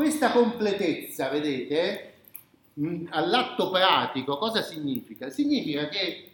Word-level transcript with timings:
Questa 0.00 0.32
completezza, 0.32 1.28
vedete, 1.28 2.14
all'atto 3.10 3.68
pratico 3.68 4.38
cosa 4.38 4.62
significa? 4.62 5.28
Significa 5.28 5.88
che 5.88 6.30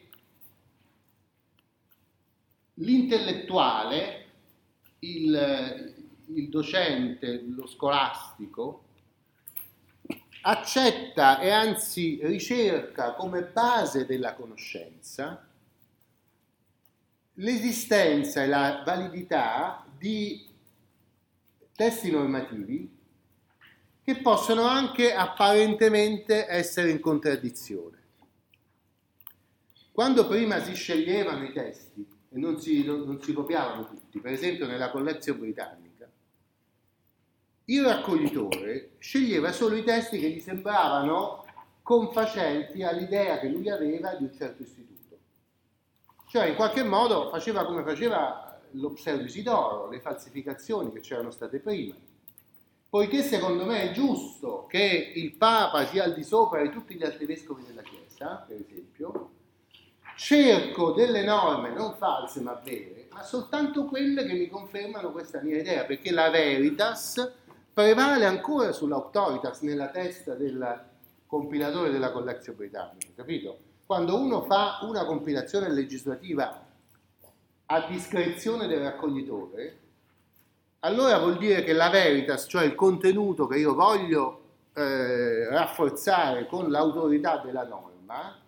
l'intellettuale, 2.75 4.27
il, 5.01 5.95
il 6.27 6.49
docente, 6.49 7.43
lo 7.49 7.67
scolastico, 7.67 8.85
accetta 10.43 11.41
e 11.41 11.51
anzi 11.51 12.21
ricerca 12.23 13.15
come 13.15 13.43
base 13.43 14.07
della 14.07 14.35
conoscenza 14.35 15.45
l'esistenza 17.33 18.45
e 18.45 18.47
la 18.47 18.85
validità 18.87 19.85
di 19.99 20.47
testi 21.75 22.13
normativi 22.13 22.95
che 24.07 24.19
possono 24.19 24.63
anche 24.63 25.13
apparentemente 25.13 26.47
essere 26.49 26.91
in 26.91 27.01
contraddizione. 27.01 27.99
Quando 29.91 30.29
prima 30.29 30.63
si 30.63 30.75
sceglievano 30.75 31.43
i 31.43 31.53
testi 31.53 32.07
e 32.31 32.39
non 32.39 32.61
si, 32.61 32.85
non 32.85 33.21
si 33.21 33.33
copiavano 33.33 33.89
tutti, 33.89 34.21
per 34.21 34.31
esempio 34.31 34.69
nella 34.69 34.93
collezione 34.93 35.41
britannica, 35.41 36.09
il 37.65 37.85
raccoglitore 37.85 38.91
sceglieva 38.99 39.51
solo 39.51 39.75
i 39.75 39.83
testi 39.83 40.21
che 40.21 40.31
gli 40.31 40.39
sembravano 40.39 41.45
confacenti 41.83 42.85
all'idea 42.85 43.41
che 43.41 43.49
lui 43.49 43.69
aveva 43.71 44.15
di 44.15 44.23
un 44.23 44.33
certo 44.33 44.63
istituto. 44.63 45.19
Cioè 46.29 46.47
in 46.47 46.55
qualche 46.55 46.85
modo 46.85 47.29
faceva 47.29 47.67
come 47.67 47.83
faceva 47.83 48.57
lo 48.71 48.93
pseudo 48.93 49.25
Isidoro, 49.25 49.91
le 49.91 50.01
falsificazioni 50.01 50.93
che 50.93 51.01
c'erano 51.01 51.33
state 51.33 51.59
prima. 51.59 51.97
Poiché 52.97 53.23
secondo 53.23 53.67
me 53.67 53.91
è 53.91 53.93
giusto 53.93 54.65
che 54.67 55.13
il 55.17 55.33
Papa 55.33 55.85
sia 55.85 56.05
al 56.05 56.15
di 56.15 56.25
sopra 56.25 56.63
di 56.63 56.71
tutti 56.71 56.95
gli 56.95 57.05
altri 57.05 57.27
vescovi 57.27 57.63
della 57.67 57.83
Chiesa, 57.83 58.43
per 58.49 58.57
esempio, 58.59 59.33
cerco 60.17 60.93
delle 60.93 61.23
norme 61.23 61.75
non 61.75 61.95
false 61.99 62.41
ma 62.41 62.55
vere, 62.55 63.09
ma 63.13 63.23
soltanto 63.23 63.85
quelle 63.85 64.25
che 64.25 64.33
mi 64.33 64.49
confermano 64.49 65.13
questa 65.13 65.43
mia 65.43 65.59
idea, 65.59 65.85
perché 65.85 66.11
la 66.11 66.31
veritas 66.31 67.35
prevale 67.71 68.25
ancora 68.25 68.73
sull'autoritas 68.73 69.61
nella 69.61 69.89
testa 69.89 70.33
del 70.33 70.85
compilatore 71.27 71.91
della 71.91 72.11
collezione 72.13 72.57
britannica, 72.57 73.09
capito? 73.15 73.59
quando 73.85 74.19
uno 74.19 74.41
fa 74.41 74.79
una 74.85 75.05
compilazione 75.05 75.71
legislativa 75.71 76.67
a 77.67 77.87
discrezione 77.91 78.67
del 78.67 78.81
raccoglitore, 78.81 79.81
allora 80.87 81.19
vuol 81.19 81.37
dire 81.37 81.65
che 81.65 81.73
la 81.73 81.91
veritas, 81.91 82.47
cioè 82.49 82.65
il 82.65 82.77
contenuto 82.77 83.47
che 83.47 83.59
io 83.59 83.75
voglio 83.75 84.43
eh, 84.73 85.49
rafforzare 85.49 86.47
con 86.47 86.71
l'autorità 86.71 87.39
della 87.45 87.65
norma, 87.65 88.39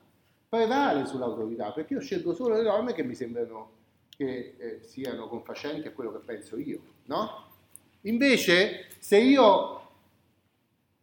prevale 0.48 1.04
sull'autorità, 1.04 1.72
perché 1.72 1.94
io 1.94 2.00
scelgo 2.00 2.32
solo 2.34 2.54
le 2.54 2.62
norme 2.62 2.94
che 2.94 3.02
mi 3.02 3.14
sembrano 3.14 3.70
che 4.16 4.54
eh, 4.56 4.80
siano 4.82 5.28
confacenti 5.28 5.88
a 5.88 5.92
quello 5.92 6.12
che 6.12 6.18
penso 6.24 6.56
io, 6.56 6.80
no? 7.06 7.46
Invece, 8.02 8.86
se 8.98 9.18
io 9.18 9.80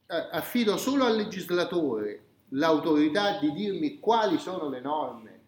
eh, 0.08 0.28
affido 0.32 0.78
solo 0.78 1.04
al 1.04 1.18
legislatore 1.18 2.24
l'autorità 2.50 3.40
di 3.40 3.52
dirmi 3.52 4.00
quali 4.00 4.38
sono 4.38 4.70
le 4.70 4.80
norme 4.80 5.40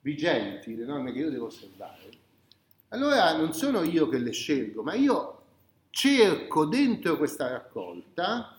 vigenti, 0.00 0.76
le 0.76 0.84
norme 0.84 1.12
che 1.12 1.20
io 1.20 1.30
devo 1.30 1.46
osservare, 1.46 2.20
allora 2.92 3.34
non 3.36 3.54
sono 3.54 3.82
io 3.82 4.08
che 4.08 4.18
le 4.18 4.32
scelgo, 4.32 4.82
ma 4.82 4.94
io 4.94 5.40
cerco 5.88 6.66
dentro 6.66 7.16
questa 7.16 7.48
raccolta 7.48 8.54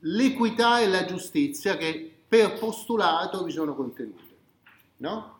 l'equità 0.00 0.80
e 0.80 0.88
la 0.88 1.06
giustizia 1.06 1.76
che 1.76 2.14
per 2.28 2.58
postulato 2.58 3.42
vi 3.44 3.50
sono 3.50 3.74
contenute. 3.74 4.36
No? 4.98 5.38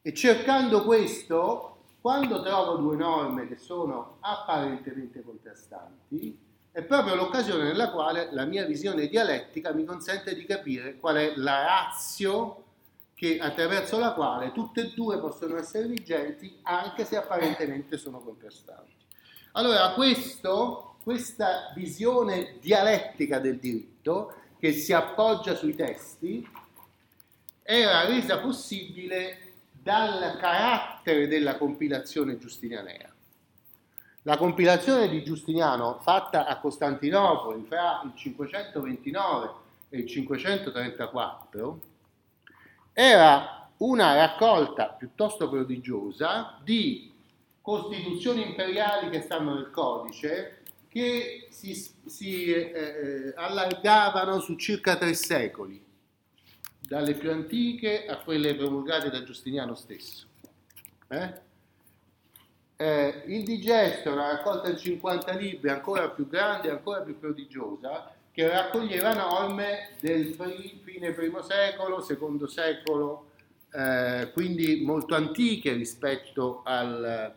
E 0.00 0.14
cercando 0.14 0.84
questo, 0.84 1.76
quando 2.00 2.40
trovo 2.42 2.76
due 2.76 2.96
norme 2.96 3.48
che 3.48 3.56
sono 3.56 4.18
apparentemente 4.20 5.22
contrastanti, 5.22 6.38
è 6.70 6.82
proprio 6.82 7.16
l'occasione 7.16 7.64
nella 7.64 7.90
quale 7.90 8.28
la 8.32 8.44
mia 8.44 8.64
visione 8.64 9.08
dialettica 9.08 9.72
mi 9.72 9.84
consente 9.84 10.34
di 10.34 10.44
capire 10.44 10.98
qual 10.98 11.16
è 11.16 11.32
la 11.36 11.64
razio 11.64 12.61
che, 13.22 13.38
attraverso 13.38 14.00
la 14.00 14.14
quale 14.14 14.50
tutte 14.50 14.80
e 14.80 14.92
due 14.96 15.20
possono 15.20 15.56
essere 15.56 15.86
vigenti 15.86 16.58
anche 16.62 17.04
se 17.04 17.16
apparentemente 17.16 17.96
sono 17.96 18.18
contrastanti. 18.18 18.96
Allora 19.52 19.92
questo, 19.92 20.96
questa 21.04 21.70
visione 21.72 22.56
dialettica 22.60 23.38
del 23.38 23.60
diritto 23.60 24.34
che 24.58 24.72
si 24.72 24.92
appoggia 24.92 25.54
sui 25.54 25.76
testi 25.76 26.44
era 27.62 28.06
resa 28.06 28.40
possibile 28.40 29.52
dal 29.70 30.36
carattere 30.40 31.28
della 31.28 31.56
compilazione 31.58 32.38
giustinianea. 32.38 33.08
La 34.22 34.36
compilazione 34.36 35.08
di 35.08 35.22
Giustiniano 35.22 36.00
fatta 36.00 36.46
a 36.46 36.58
Costantinopoli 36.58 37.64
fra 37.68 38.02
il 38.04 38.12
529 38.16 39.50
e 39.90 39.98
il 39.98 40.06
534 40.06 41.90
era 42.92 43.68
una 43.78 44.14
raccolta 44.14 44.86
piuttosto 44.86 45.48
prodigiosa 45.48 46.58
di 46.62 47.12
costituzioni 47.60 48.46
imperiali 48.46 49.08
che 49.10 49.22
stanno 49.22 49.54
nel 49.54 49.70
codice 49.70 50.62
che 50.88 51.48
si, 51.50 51.74
si 52.04 52.52
eh, 52.52 52.70
eh, 52.74 53.32
allargavano 53.36 54.40
su 54.40 54.56
circa 54.56 54.96
tre 54.96 55.14
secoli, 55.14 55.82
dalle 56.80 57.14
più 57.14 57.30
antiche 57.30 58.06
a 58.06 58.18
quelle 58.18 58.54
promulgate 58.54 59.08
da 59.08 59.22
Giustiniano 59.22 59.74
stesso. 59.74 60.26
Eh? 61.08 61.50
eh, 62.82 63.22
il 63.26 63.44
digesto 63.44 64.12
una 64.12 64.32
raccolta 64.32 64.70
di 64.70 64.78
50 64.78 65.32
libri 65.32 65.70
ancora 65.70 66.08
più 66.10 66.26
grande, 66.26 66.70
ancora 66.70 67.00
più 67.02 67.16
prodigiosa, 67.18 68.12
che 68.32 68.48
raccoglieva 68.48 69.12
norme 69.12 69.90
del 70.00 70.34
fine 70.82 71.12
primo 71.12 71.42
secolo, 71.42 72.00
secondo 72.00 72.46
secolo, 72.46 73.30
eh, 73.72 74.30
quindi 74.32 74.82
molto 74.84 75.14
antiche 75.14 75.74
rispetto 75.74 76.62
al, 76.64 77.34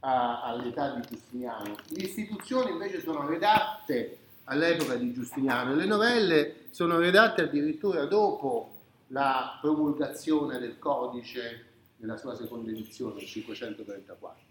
a, 0.00 0.42
all'età 0.42 0.94
di 0.94 1.06
Giustiniano. 1.08 1.74
Le 1.88 2.02
istituzioni 2.02 2.70
invece 2.70 3.00
sono 3.00 3.26
redatte 3.26 4.18
all'epoca 4.44 4.94
di 4.96 5.12
Giustiniano 5.12 5.72
e 5.72 5.76
le 5.76 5.86
novelle 5.86 6.54
sono 6.70 6.98
redatte 6.98 7.42
addirittura 7.42 8.04
dopo 8.04 8.78
la 9.08 9.58
promulgazione 9.60 10.58
del 10.58 10.78
codice 10.78 11.64
nella 11.96 12.16
sua 12.18 12.36
seconda 12.36 12.70
edizione, 12.70 13.20
il 13.20 13.26
534. 13.26 14.49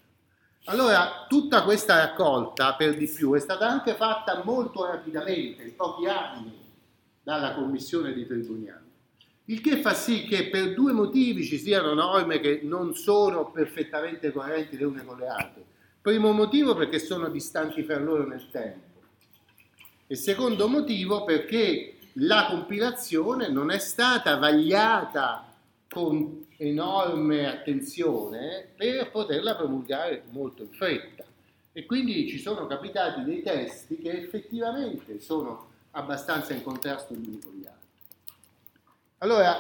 Allora, 0.66 1.26
tutta 1.28 1.64
questa 1.64 1.98
raccolta, 1.98 2.76
per 2.76 2.96
di 2.96 3.08
più, 3.08 3.34
è 3.34 3.40
stata 3.40 3.68
anche 3.68 3.96
fatta 3.96 4.42
molto 4.44 4.86
rapidamente, 4.86 5.64
in 5.64 5.76
pochi 5.76 6.06
anni, 6.06 6.58
dalla 7.24 7.54
commissione 7.54 8.14
di 8.14 8.26
Tribuniano. 8.26 8.88
Il 9.46 9.62
che 9.62 9.78
fa 9.78 9.96
sì 9.96 10.26
che 10.26 10.50
per 10.50 10.76
due 10.76 10.92
motivi 10.92 11.44
ci 11.44 11.58
siano 11.58 11.96
norme 11.96 12.40
che 12.40 12.62
non 12.64 12.94
sono 12.94 13.50
perfettamente 13.50 14.32
coerenti 14.32 14.78
le 14.78 14.86
une 14.86 15.04
con 15.04 15.18
le 15.18 15.28
altre. 15.28 15.66
Primo 16.02 16.32
motivo 16.34 16.76
perché 16.76 17.00
sono 17.00 17.30
distanti 17.30 17.82
fra 17.82 17.98
loro 17.98 18.28
nel 18.28 18.48
tempo. 18.52 19.02
E 20.06 20.16
secondo 20.16 20.68
motivo 20.68 21.24
perché 21.24 21.98
la 22.14 22.46
compilazione 22.48 23.50
non 23.50 23.72
è 23.72 23.80
stata 23.80 24.38
vagliata 24.38 25.52
con 25.90 26.46
enorme 26.62 27.48
attenzione 27.48 28.68
per 28.76 29.12
poterla 29.12 29.56
promulgare 29.56 30.24
molto 30.32 30.64
in 30.64 30.72
fretta. 30.72 31.24
E 31.72 31.86
quindi 31.86 32.28
ci 32.28 32.38
sono 32.38 32.68
capitati 32.68 33.24
dei 33.24 33.42
testi 33.42 33.98
che 33.98 34.12
effettivamente 34.12 35.22
sono 35.22 35.68
abbastanza 35.92 36.54
in 36.54 36.62
contrasto 36.62 37.14
gli 37.14 37.28
uni 37.28 37.40
con 37.40 37.54
gli 37.54 37.66
altri. 37.66 37.88
Allora, 39.20 39.56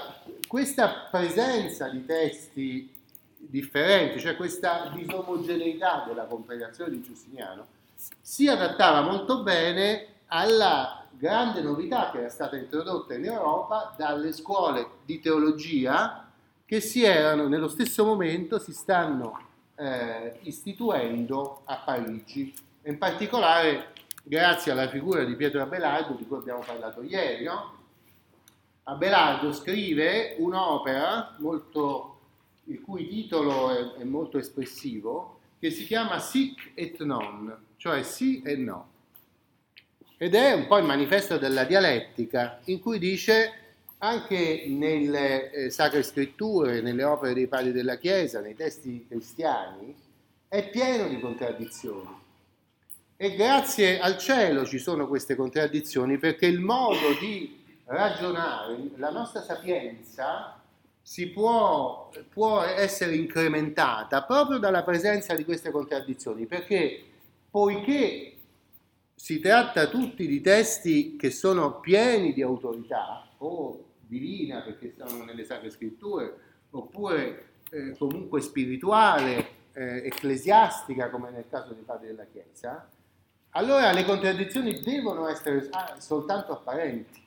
questa 0.47 1.07
presenza 1.09 1.87
di 1.87 2.05
testi 2.05 2.93
differenti, 3.37 4.19
cioè 4.19 4.35
questa 4.35 4.91
disomogeneità 4.93 6.03
della 6.05 6.25
compilazione 6.25 6.91
di 6.91 7.01
Giustiniano, 7.01 7.67
si 8.21 8.47
adattava 8.47 9.01
molto 9.01 9.41
bene 9.41 10.07
alla 10.27 11.05
grande 11.11 11.61
novità 11.61 12.11
che 12.11 12.19
era 12.19 12.29
stata 12.29 12.57
introdotta 12.57 13.13
in 13.13 13.25
Europa 13.25 13.93
dalle 13.97 14.33
scuole 14.33 14.87
di 15.05 15.19
teologia 15.19 16.28
che 16.69 16.81
si 16.81 17.03
erano 17.03 17.47
nello 17.47 17.67
stesso 17.67 18.05
momento 18.05 18.59
si 18.59 18.73
stanno 18.73 19.41
eh, 19.73 20.37
istituendo 20.43 21.63
a 21.65 21.77
Parigi, 21.77 22.53
in 22.83 22.99
particolare 22.99 23.93
grazie 24.23 24.71
alla 24.71 24.87
figura 24.87 25.23
di 25.23 25.35
Pietro 25.35 25.63
Abelardo 25.63 26.13
di 26.13 26.27
cui 26.27 26.37
abbiamo 26.37 26.59
parlato 26.63 27.01
ieri. 27.01 27.45
No? 27.45 27.75
Abelardo 28.83 29.51
scrive 29.51 30.35
un'opera 30.37 31.37
molto, 31.39 32.19
il 32.65 32.81
cui 32.81 33.07
titolo 33.07 33.71
è, 33.71 34.01
è 34.01 34.03
molto 34.03 34.37
espressivo, 34.37 35.39
che 35.57 35.71
si 35.71 35.87
chiama 35.87 36.19
Sic 36.19 36.73
et 36.75 37.01
non, 37.01 37.65
cioè 37.77 38.03
sì 38.03 38.43
e 38.43 38.55
no. 38.55 38.89
ed 40.17 40.35
è 40.35 40.53
un 40.53 40.67
po' 40.67 40.77
il 40.77 40.85
manifesto 40.85 41.39
della 41.39 41.63
dialettica, 41.63 42.59
in 42.65 42.79
cui 42.79 42.99
dice 42.99 43.58
anche 43.99 44.65
nelle 44.67 45.51
eh, 45.51 45.69
sacre 45.69 46.03
scritture, 46.03 46.81
nelle 46.81 47.03
opere 47.03 47.33
dei 47.33 47.47
padri 47.47 47.71
della 47.71 47.97
Chiesa, 47.97 48.39
nei 48.39 48.55
testi 48.55 49.05
cristiani, 49.07 49.95
è 50.47 50.69
pieno 50.69 51.07
di 51.07 51.19
contraddizioni. 51.19 52.27
E 53.17 53.35
grazie 53.35 53.99
al 53.99 54.17
cielo 54.17 54.65
ci 54.65 54.79
sono 54.79 55.07
queste 55.07 55.35
contraddizioni 55.35 56.17
perché 56.17 56.45
il 56.45 56.61
modo 56.61 57.13
di 57.19 57.61
ragionare, 57.85 58.91
la 58.95 59.09
nostra 59.09 59.41
sapienza 59.41 60.57
si 61.01 61.27
può, 61.27 62.09
può 62.29 62.61
essere 62.61 63.15
incrementata 63.15 64.23
proprio 64.23 64.59
dalla 64.59 64.83
presenza 64.83 65.35
di 65.35 65.43
queste 65.43 65.71
contraddizioni, 65.71 66.45
perché 66.45 67.03
poiché 67.49 68.37
si 69.15 69.39
tratta 69.39 69.87
tutti 69.87 70.25
di 70.25 70.39
testi 70.39 71.17
che 71.17 71.31
sono 71.31 71.79
pieni 71.81 72.31
di 72.31 72.41
autorità, 72.41 73.27
o 73.39 73.88
divina 74.09 74.61
perché 74.61 74.89
stanno 74.89 75.23
nelle 75.23 75.45
sacre 75.45 75.69
scritture, 75.69 76.35
oppure 76.71 77.51
eh, 77.69 77.95
comunque 77.97 78.41
spirituale, 78.41 79.57
eh, 79.73 80.07
ecclesiastica 80.07 81.09
come 81.09 81.29
nel 81.29 81.45
caso 81.47 81.73
dei 81.73 81.83
padri 81.83 82.07
della 82.07 82.25
Chiesa, 82.25 82.89
allora 83.51 83.91
le 83.91 84.03
contraddizioni 84.03 84.79
devono 84.79 85.27
essere 85.27 85.67
ah, 85.71 85.95
soltanto 85.99 86.51
apparenti 86.51 87.21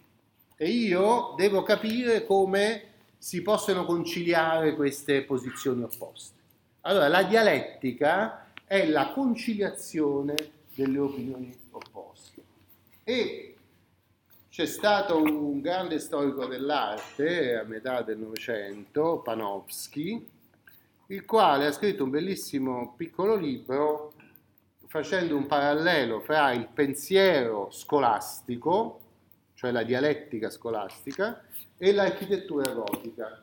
e 0.56 0.68
io 0.68 1.34
devo 1.36 1.62
capire 1.62 2.24
come 2.24 2.90
si 3.18 3.42
possono 3.42 3.84
conciliare 3.84 4.74
queste 4.74 5.22
posizioni 5.22 5.82
opposte. 5.82 6.40
Allora 6.82 7.08
la 7.08 7.22
dialettica 7.22 8.46
è 8.66 8.86
la 8.86 9.12
conciliazione 9.12 10.34
delle 10.74 10.98
opinioni 10.98 11.54
opposte 11.70 12.42
e 13.04 13.51
c'è 14.52 14.66
stato 14.66 15.16
un 15.16 15.62
grande 15.62 15.98
storico 15.98 16.44
dell'arte 16.44 17.56
a 17.56 17.62
metà 17.62 18.02
del 18.02 18.18
Novecento, 18.18 19.22
Panofsky, 19.24 20.28
il 21.06 21.24
quale 21.24 21.64
ha 21.64 21.72
scritto 21.72 22.04
un 22.04 22.10
bellissimo 22.10 22.92
piccolo 22.94 23.34
libro 23.34 24.12
facendo 24.88 25.36
un 25.36 25.46
parallelo 25.46 26.20
fra 26.20 26.52
il 26.52 26.68
pensiero 26.68 27.70
scolastico, 27.70 29.00
cioè 29.54 29.70
la 29.70 29.84
dialettica 29.84 30.50
scolastica, 30.50 31.42
e 31.78 31.94
l'architettura 31.94 32.72
gotica. 32.72 33.42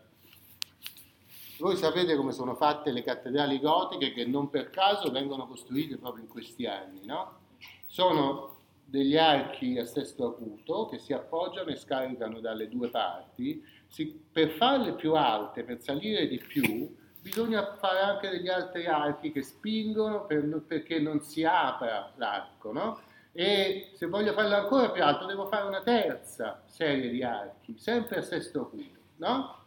Voi 1.58 1.76
sapete 1.76 2.16
come 2.18 2.34
sono 2.34 2.54
fatte 2.54 2.92
le 2.92 3.02
cattedrali 3.02 3.60
gotiche 3.60 4.14
che 4.14 4.26
non 4.28 4.52
per 4.52 4.70
caso 4.70 5.10
vengono 5.10 5.48
costruite 5.48 5.98
proprio 5.98 6.22
in 6.22 6.30
questi 6.30 6.68
anni, 6.68 7.04
no? 7.08 7.40
Sono 7.88 8.59
degli 8.90 9.18
archi 9.18 9.78
a 9.78 9.86
sesto 9.86 10.28
acuto 10.28 10.88
che 10.88 10.98
si 10.98 11.14
appoggiano 11.14 11.70
e 11.70 11.76
scaricano 11.76 12.40
dalle 12.40 12.68
due 12.68 12.90
parti. 12.90 13.64
Si, 13.88 14.20
per 14.32 14.50
farle 14.50 14.94
più 14.94 15.14
alte, 15.14 15.64
per 15.64 15.82
salire 15.82 16.28
di 16.28 16.38
più, 16.38 16.96
bisogna 17.22 17.76
fare 17.76 18.00
anche 18.00 18.30
degli 18.30 18.48
altri 18.48 18.86
archi 18.88 19.32
che 19.32 19.44
spingono 19.44 20.26
per, 20.26 20.64
perché 20.66 21.00
non 21.00 21.22
si 21.22 21.44
apra 21.44 22.12
l'arco, 22.16 22.72
no? 22.72 23.02
E 23.32 23.92
se 23.94 24.08
voglio 24.08 24.34
farlo 24.34 24.56
ancora 24.56 24.90
più 24.90 25.04
alto 25.04 25.26
devo 25.26 25.48
fare 25.48 25.68
una 25.68 25.82
terza 25.82 26.64
serie 26.66 27.10
di 27.10 27.24
archi, 27.24 27.78
sempre 27.78 28.18
a 28.18 28.22
sesto 28.22 28.62
acuto, 28.62 29.00
no? 29.18 29.58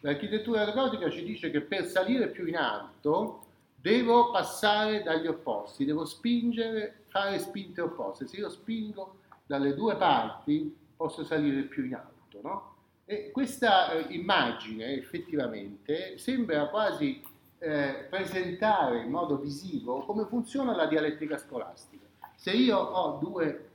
L'architettura 0.00 0.70
gotica 0.70 1.10
ci 1.10 1.22
dice 1.24 1.50
che 1.50 1.60
per 1.60 1.86
salire 1.86 2.28
più 2.28 2.46
in 2.46 2.56
alto 2.56 3.46
devo 3.74 4.30
passare 4.30 5.02
dagli 5.02 5.26
opposti, 5.26 5.84
devo 5.84 6.04
spingere, 6.04 6.99
fare 7.10 7.38
spinte 7.38 7.80
opposte. 7.80 8.26
Se 8.26 8.36
io 8.36 8.48
spingo 8.48 9.16
dalle 9.46 9.74
due 9.74 9.96
parti 9.96 10.74
posso 10.96 11.24
salire 11.24 11.62
più 11.62 11.84
in 11.84 11.94
alto, 11.94 12.40
no? 12.42 12.74
E 13.04 13.30
questa 13.32 13.90
eh, 13.90 14.14
immagine 14.14 14.92
effettivamente 14.92 16.16
sembra 16.18 16.68
quasi 16.68 17.20
eh, 17.58 18.06
presentare 18.08 19.00
in 19.00 19.10
modo 19.10 19.36
visivo 19.36 20.04
come 20.04 20.24
funziona 20.24 20.74
la 20.74 20.86
dialettica 20.86 21.36
scolastica. 21.36 22.06
Se 22.36 22.52
io 22.52 22.78
ho 22.78 23.18
due 23.18 23.70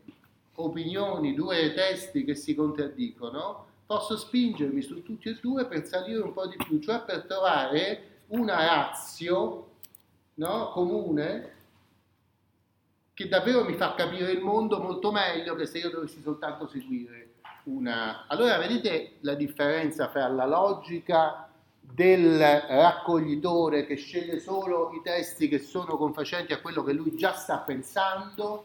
opinioni, 0.55 1.35
due 1.35 1.73
testi 1.73 2.23
che 2.23 2.33
si 2.33 2.55
contraddicono, 2.55 3.65
posso 3.85 4.17
spingermi 4.17 4.81
su 4.81 5.03
tutti 5.03 5.29
e 5.29 5.37
due 5.41 5.65
per 5.65 5.85
salire 5.85 6.21
un 6.21 6.33
po' 6.33 6.47
di 6.47 6.55
più, 6.55 6.79
cioè 6.79 7.01
per 7.01 7.25
trovare 7.25 8.23
una 8.27 8.65
razio 8.65 9.67
no, 10.35 10.71
comune 10.71 11.53
che 13.15 13.29
davvero 13.29 13.63
mi 13.63 13.73
fa 13.75 13.95
capire 13.95 14.29
il 14.33 14.41
mondo 14.41 14.79
molto 14.79 15.09
meglio 15.09 15.55
che 15.55 15.65
se 15.65 15.77
io 15.77 15.89
dovessi 15.89 16.21
soltanto 16.21 16.67
seguire 16.67 17.29
una... 17.63 18.27
Allora 18.27 18.57
vedete 18.57 19.13
la 19.21 19.35
differenza 19.35 20.09
fra 20.09 20.27
la 20.27 20.45
logica 20.45 21.49
del 21.79 22.37
raccoglitore 22.39 23.85
che 23.85 23.95
sceglie 23.95 24.39
solo 24.39 24.91
i 24.91 25.01
testi 25.01 25.47
che 25.47 25.59
sono 25.59 25.95
confacenti 25.95 26.51
a 26.51 26.59
quello 26.59 26.83
che 26.83 26.91
lui 26.91 27.15
già 27.15 27.31
sta 27.33 27.59
pensando 27.59 28.63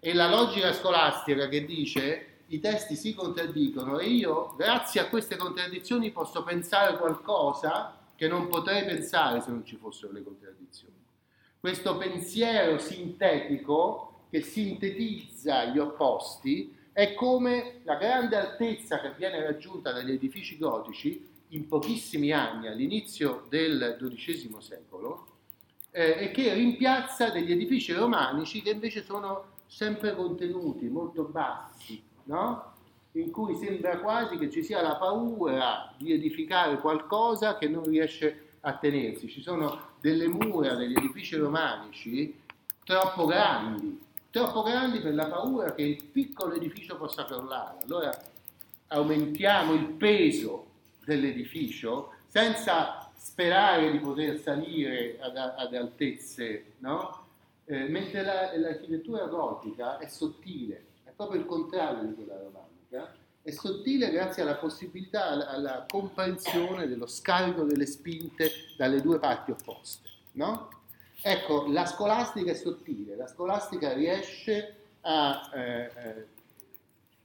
e 0.00 0.14
la 0.14 0.30
logica 0.30 0.72
scolastica 0.72 1.46
che 1.48 1.66
dice 1.66 2.26
i 2.46 2.58
testi 2.58 2.96
si 2.96 3.14
contraddicono 3.14 3.98
e 3.98 4.06
io 4.06 4.54
grazie 4.56 5.02
a 5.02 5.08
queste 5.08 5.36
contraddizioni 5.36 6.10
posso 6.10 6.42
pensare 6.42 6.96
qualcosa 6.96 7.98
che 8.16 8.28
non 8.28 8.48
potrei 8.48 8.86
pensare 8.86 9.42
se 9.42 9.50
non 9.50 9.64
ci 9.64 9.76
fossero 9.76 10.12
le 10.12 10.22
contraddizioni. 10.22 10.99
Questo 11.60 11.98
pensiero 11.98 12.78
sintetico 12.78 14.22
che 14.30 14.40
sintetizza 14.40 15.66
gli 15.66 15.78
opposti 15.78 16.74
è 16.90 17.12
come 17.12 17.80
la 17.82 17.96
grande 17.96 18.36
altezza 18.36 18.98
che 18.98 19.12
viene 19.14 19.42
raggiunta 19.42 19.92
dagli 19.92 20.12
edifici 20.12 20.56
gotici 20.56 21.28
in 21.48 21.68
pochissimi 21.68 22.32
anni, 22.32 22.66
all'inizio 22.66 23.44
del 23.50 23.98
XII 24.00 24.56
secolo, 24.60 25.26
eh, 25.90 26.16
e 26.20 26.30
che 26.30 26.54
rimpiazza 26.54 27.28
degli 27.28 27.52
edifici 27.52 27.92
romanici 27.92 28.62
che 28.62 28.70
invece 28.70 29.04
sono 29.04 29.56
sempre 29.66 30.16
contenuti, 30.16 30.88
molto 30.88 31.24
bassi, 31.24 32.02
no? 32.24 32.72
in 33.12 33.30
cui 33.30 33.54
sembra 33.56 33.98
quasi 33.98 34.38
che 34.38 34.48
ci 34.48 34.62
sia 34.62 34.80
la 34.80 34.96
paura 34.96 35.92
di 35.98 36.12
edificare 36.12 36.78
qualcosa 36.78 37.58
che 37.58 37.68
non 37.68 37.84
riesce 37.84 38.49
a 38.60 38.76
tenersi. 38.76 39.28
Ci 39.28 39.42
sono 39.42 39.88
delle 40.00 40.28
mura 40.28 40.74
degli 40.74 40.94
edifici 40.96 41.36
romanici 41.36 42.38
troppo 42.84 43.26
grandi, 43.26 44.00
troppo 44.30 44.62
grandi 44.62 45.00
per 45.00 45.14
la 45.14 45.26
paura 45.26 45.74
che 45.74 45.82
il 45.82 46.04
piccolo 46.04 46.54
edificio 46.54 46.96
possa 46.96 47.24
crollare. 47.24 47.78
Allora 47.84 48.10
aumentiamo 48.88 49.72
il 49.74 49.86
peso 49.86 50.66
dell'edificio 51.04 52.12
senza 52.26 53.10
sperare 53.14 53.90
di 53.90 53.98
poter 53.98 54.38
salire 54.38 55.18
ad, 55.20 55.36
ad 55.36 55.74
altezze, 55.74 56.72
no? 56.78 57.26
eh, 57.66 57.88
mentre 57.88 58.22
la, 58.22 58.56
l'architettura 58.56 59.26
gotica 59.26 59.98
è 59.98 60.06
sottile, 60.06 60.84
è 61.04 61.10
proprio 61.14 61.40
il 61.40 61.46
contrario 61.46 62.02
di 62.02 62.14
quella 62.14 62.36
romanica, 62.38 63.14
è 63.42 63.50
sottile 63.50 64.10
grazie 64.10 64.42
alla 64.42 64.56
possibilità, 64.56 65.28
alla, 65.28 65.48
alla 65.48 65.86
comprensione 65.88 66.86
dello 66.86 67.06
scarico 67.06 67.64
delle 67.64 67.86
spinte 67.86 68.50
dalle 68.76 69.00
due 69.00 69.18
parti 69.18 69.50
opposte. 69.50 70.08
No? 70.32 70.68
Ecco, 71.22 71.66
la 71.68 71.86
scolastica 71.86 72.50
è 72.50 72.54
sottile, 72.54 73.16
la 73.16 73.26
scolastica 73.26 73.92
riesce 73.92 74.76
a 75.02 75.50
eh, 75.54 75.60
eh, 75.82 76.26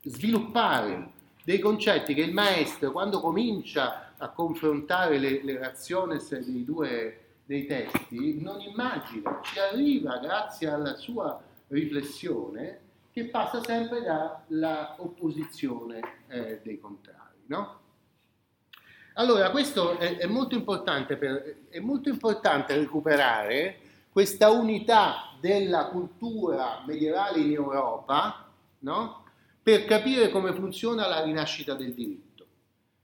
sviluppare 0.04 1.12
dei 1.44 1.60
concetti 1.60 2.14
che 2.14 2.22
il 2.22 2.34
maestro, 2.34 2.92
quando 2.92 3.20
comincia 3.20 4.14
a 4.18 4.30
confrontare 4.30 5.18
le, 5.18 5.44
le 5.44 5.58
raziones 5.60 6.38
dei 6.38 6.64
due 6.64 7.20
dei 7.46 7.68
testi, 7.68 8.42
non 8.42 8.60
immagina, 8.62 9.40
ci 9.44 9.60
arriva 9.60 10.18
grazie 10.18 10.68
alla 10.68 10.96
sua 10.96 11.40
riflessione 11.68 12.80
che 13.16 13.30
passa 13.30 13.64
sempre 13.64 14.02
dalla 14.02 14.96
opposizione 14.98 16.02
eh, 16.28 16.60
dei 16.62 16.78
contrari. 16.78 17.44
No? 17.46 17.80
Allora, 19.14 19.52
questo 19.52 19.98
è, 19.98 20.18
è, 20.18 20.26
molto 20.26 20.62
per, 20.62 21.68
è 21.70 21.80
molto 21.80 22.10
importante 22.10 22.76
recuperare 22.76 23.80
questa 24.10 24.50
unità 24.50 25.34
della 25.40 25.86
cultura 25.86 26.84
medievale 26.86 27.40
in 27.40 27.54
Europa, 27.54 28.52
no? 28.80 29.24
per 29.64 29.86
capire 29.86 30.30
come 30.30 30.54
funziona 30.54 31.08
la 31.08 31.24
rinascita 31.24 31.74
del 31.74 31.94
diritto. 31.94 32.46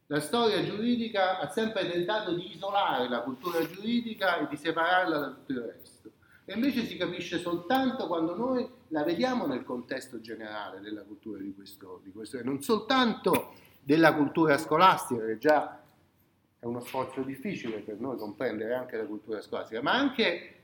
La 0.08 0.20
storia 0.20 0.62
giuridica 0.62 1.40
ha 1.40 1.50
sempre 1.50 1.90
tentato 1.90 2.34
di 2.34 2.52
isolare 2.52 3.08
la 3.08 3.22
cultura 3.22 3.66
giuridica 3.66 4.40
e 4.40 4.48
di 4.50 4.58
separarla 4.58 5.18
da 5.18 5.28
tutto 5.28 5.52
il 5.54 5.62
resto. 5.62 6.12
E 6.44 6.54
invece 6.54 6.84
si 6.84 6.98
capisce 6.98 7.40
soltanto 7.40 8.08
quando 8.08 8.36
noi 8.36 8.80
la 8.92 9.04
vediamo 9.04 9.48
nel 9.48 9.64
contesto 9.64 10.20
generale 10.20 10.80
della 10.80 11.02
cultura 11.02 11.40
di 11.40 11.54
questo, 11.54 12.02
di 12.04 12.12
questo 12.12 12.42
non 12.44 12.62
soltanto 12.62 13.54
della 13.82 14.14
cultura 14.14 14.58
scolastica, 14.58 15.26
che 15.26 15.38
già 15.38 15.82
è 16.60 16.66
uno 16.66 16.82
sforzo 16.82 17.22
difficile 17.24 17.80
per 17.80 18.00
noi 18.00 18.18
comprendere 18.18 18.76
anche 18.76 18.98
la 18.98 19.06
cultura 19.06 19.42
scolastica, 19.42 19.82
ma 19.82 19.94
anche 19.94 20.56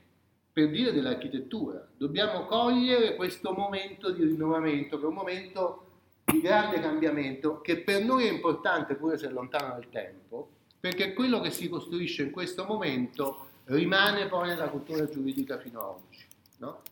per 0.52 0.70
dire 0.70 0.92
dell'architettura. 0.92 1.86
Dobbiamo 1.96 2.44
cogliere 2.46 3.16
questo 3.16 3.52
momento 3.52 4.10
di 4.10 4.24
rinnovamento, 4.24 4.98
che 4.98 5.04
è 5.04 5.08
un 5.08 5.14
momento 5.14 5.86
di 6.24 6.40
grande 6.40 6.80
cambiamento, 6.80 7.60
che 7.60 7.78
per 7.78 8.04
noi 8.04 8.26
è 8.26 8.30
importante 8.30 8.94
pure 8.94 9.16
se 9.16 9.28
è 9.28 9.30
lontano 9.30 9.74
nel 9.74 9.88
tempo, 9.88 10.50
perché 10.78 11.14
quello 11.14 11.40
che 11.40 11.50
si 11.50 11.68
costruisce 11.68 12.22
in 12.22 12.30
questo 12.30 12.64
momento 12.64 13.46
rimane 13.64 14.28
poi 14.28 14.48
nella 14.48 14.68
cultura 14.68 15.08
giuridica 15.08 15.58
fino 15.58 15.80
ad 15.80 15.86
oggi. 15.86 16.26
No? 16.58 16.82